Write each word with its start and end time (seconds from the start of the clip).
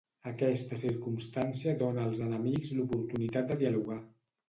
Aquesta 0.29 0.79
circumstància 0.83 1.75
dóna 1.83 2.07
als 2.09 2.25
enemics 2.31 2.75
l’oportunitat 2.81 3.51
de 3.55 3.63
dialogar. 3.65 4.05